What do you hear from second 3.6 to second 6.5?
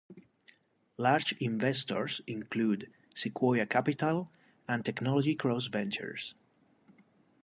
Capital and Technology Cross Ventures.